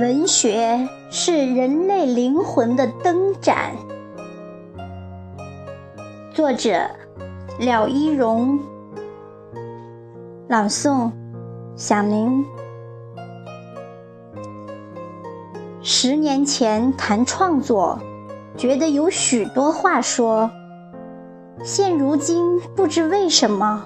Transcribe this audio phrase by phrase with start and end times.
[0.00, 3.72] 文学是人类灵魂的灯盏。
[6.32, 6.88] 作者：
[7.58, 8.58] 廖一荣。
[10.48, 11.10] 朗诵：
[11.76, 12.42] 响铃。
[15.82, 17.98] 十年前谈创作，
[18.56, 20.48] 觉得有许多话说；
[21.62, 23.84] 现如今不知为什么，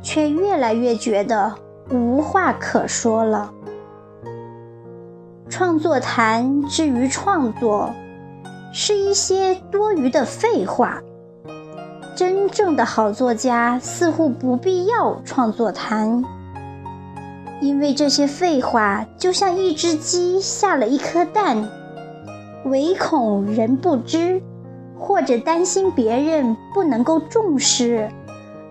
[0.00, 1.52] 却越来越觉得
[1.90, 3.52] 无话可说了。
[5.50, 7.92] 创作谈之于创作，
[8.72, 11.02] 是一些多余的废话。
[12.14, 16.22] 真正的好作家似乎不必要创作谈，
[17.60, 21.68] 因为这些废话就像一只鸡下了一颗蛋，
[22.66, 24.40] 唯恐人不知，
[24.96, 28.08] 或者担心别人不能够重视，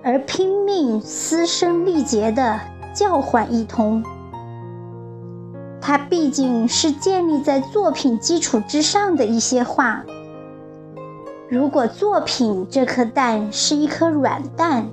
[0.02, 2.58] 而拼命嘶声力竭地
[2.94, 4.02] 叫唤一通。
[5.90, 10.06] 它毕竟是建立在作品基础之上的一些话。
[11.50, 14.88] 如果作品这颗蛋是一颗软蛋，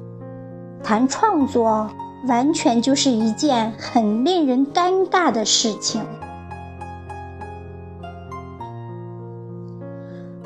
[0.83, 1.91] 谈创作
[2.27, 6.01] 完全就是一件很令人尴尬的事情。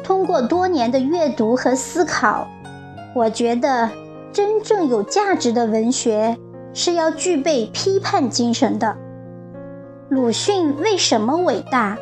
[0.03, 2.48] 通过多年的阅读和思考，
[3.14, 3.89] 我觉得
[4.33, 6.37] 真正有价值的文学
[6.75, 8.97] 是要具备批判精神的。
[10.11, 11.97] 鲁迅为什么伟大？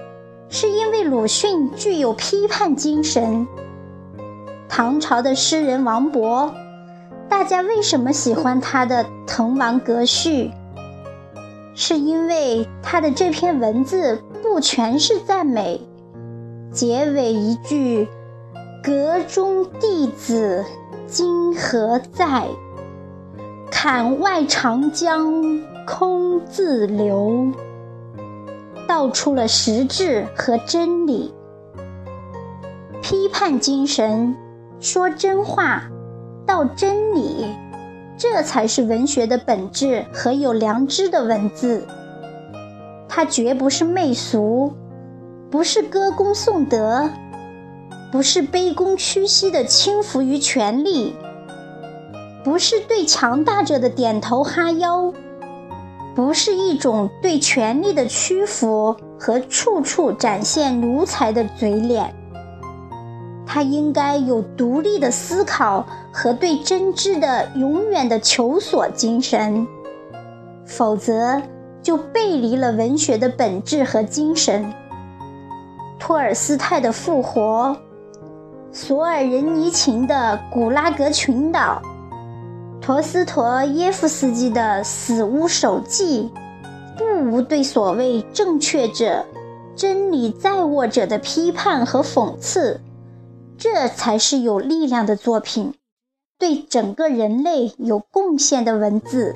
[0.48, 3.46] 是因为鲁迅具有批判精神。
[4.66, 6.50] 唐朝的诗人王勃，
[7.28, 10.44] 大家为什么喜欢他的《滕王阁序》？
[11.74, 15.86] 是因为他的这篇文字不全是赞美，
[16.72, 18.08] 结尾一句
[18.82, 20.64] “阁中弟子
[21.06, 22.46] 今何在？
[23.70, 27.48] 槛外长江空自流”。
[28.88, 31.34] 道出了实质和真理，
[33.02, 34.34] 批判精神，
[34.80, 35.82] 说真话，
[36.46, 37.54] 道真理，
[38.16, 41.86] 这才是文学的本质和有良知的文字。
[43.10, 44.72] 它绝不是媚俗，
[45.50, 47.10] 不是歌功颂德，
[48.10, 51.14] 不是卑躬屈膝的轻浮于权力，
[52.42, 55.12] 不是对强大者的点头哈腰。
[56.18, 62.12] 不是一种对权力的屈服和处处展现奴才的嘴脸。
[63.46, 69.64] 他应该有独立的思考和对真知的永远的求索精神，
[70.66, 71.40] 否则
[71.80, 74.74] 就背离了文学的本质和精神。
[76.00, 77.76] 托尔斯泰的复活，
[78.72, 81.80] 索尔仁尼琴的古拉格群岛。
[82.80, 86.30] 陀思妥耶夫斯基的《死屋手记》，
[86.96, 89.26] 不无对所谓正确者、
[89.76, 92.80] 真理在握者的批判和讽刺，
[93.58, 95.74] 这才是有力量的作品，
[96.38, 99.34] 对整个人类有贡献的文字。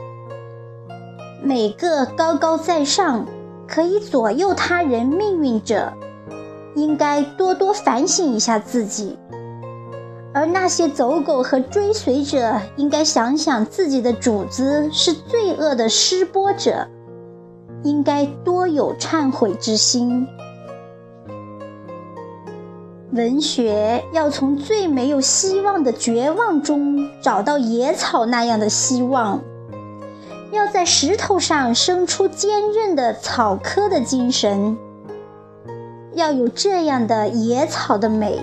[1.42, 3.26] 每个高高在上、
[3.68, 5.92] 可以左右他人命运者，
[6.74, 9.18] 应该多多反省一下自己。
[10.34, 16.88] 而那些走狗和追随者，应该想想自己的主子是罪恶的施波者，
[17.82, 20.26] 应该多有忏悔之心。
[23.12, 29.38] 文学要从最没有希望的绝望中找到野草那样的希望，
[30.50, 34.78] 要在石头上生出坚韧的草棵的精神，
[36.14, 38.42] 要有这样的野草的美。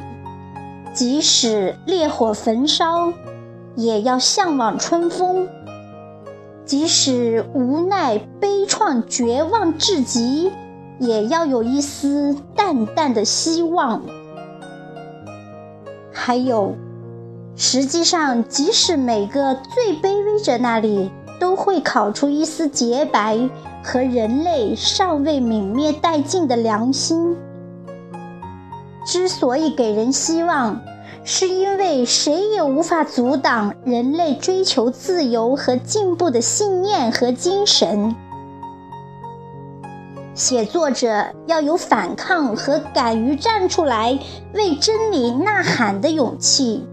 [0.99, 3.13] 即使烈火焚烧，
[3.73, 5.47] 也要向往春风；
[6.65, 10.51] 即使无奈、悲怆、绝望至极，
[10.99, 14.01] 也要有一丝淡淡的希望。
[16.11, 16.73] 还有，
[17.55, 21.09] 实际上，即使每个最卑微者那里
[21.39, 23.39] 都会烤出一丝洁白
[23.81, 27.37] 和人类尚未泯灭殆尽的良心。
[29.11, 30.79] 之所以给人希望，
[31.23, 38.15] 是因为谁也无法阻挡人类追求自由和进步的信念和精神。
[40.35, 44.19] 写作者要有反抗和敢于站出来
[44.53, 46.85] 为真理呐喊的勇气，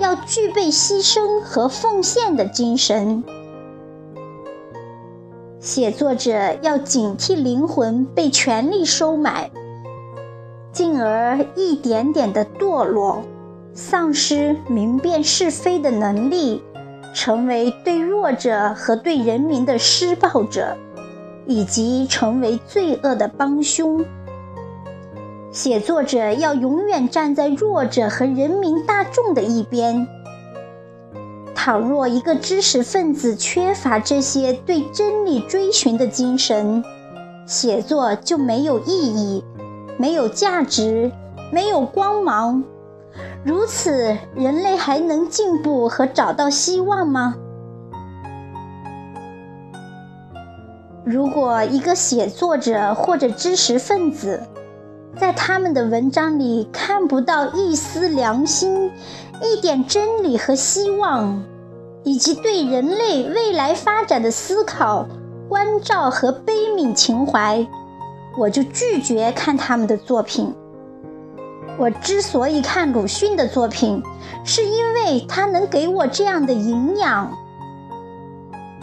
[0.00, 3.22] 要具备牺牲和奉献的精神。
[5.60, 9.52] 写作者要警惕灵魂被权力收买。
[10.78, 13.24] 进而一点点的堕落，
[13.74, 16.62] 丧失明辨是非的能力，
[17.12, 20.76] 成为对弱者和对人民的施暴者，
[21.48, 24.04] 以及成为罪恶的帮凶。
[25.50, 30.06] 写作者要永远站在弱者和人民大众的一边。
[31.56, 36.84] 倘若一个知识分子缺乏这些对真理追寻的精神，
[37.46, 39.42] 写作就没有意义，
[39.98, 41.12] 没有价值，
[41.52, 42.62] 没有光芒。
[43.44, 47.34] 如此，人类还能进步和找到希望吗？
[51.04, 54.42] 如果一个写作者或者知识分子，
[55.16, 58.92] 在他们的文章里看不到一丝良心、
[59.42, 61.42] 一点真理和希望，
[62.04, 65.08] 以及对人类未来发展的思考、
[65.48, 67.66] 关照和悲悯情怀，
[68.38, 70.54] 我就拒绝看他们的作品。
[71.76, 74.02] 我之所以看鲁迅的作品，
[74.44, 77.36] 是因为他能给我这样的营养。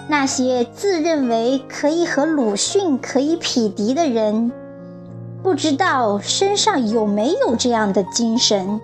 [0.07, 4.51] 那些自认为可以和鲁迅可以匹敌的人。
[5.41, 8.81] 不知道身上有没有这样的精神。